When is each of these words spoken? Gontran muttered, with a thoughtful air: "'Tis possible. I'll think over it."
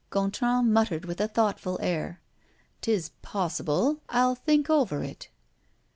Gontran 0.09 0.73
muttered, 0.73 1.05
with 1.05 1.21
a 1.21 1.27
thoughtful 1.27 1.77
air: 1.79 2.21
"'Tis 2.81 3.11
possible. 3.21 4.01
I'll 4.09 4.33
think 4.33 4.67
over 4.67 5.03
it." 5.03 5.29